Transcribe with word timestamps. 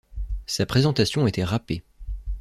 Sa 0.47 0.65
présentation 0.65 1.27
était 1.27 1.43
rappée. 1.43 1.83